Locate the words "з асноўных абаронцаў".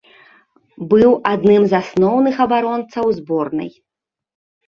1.73-3.05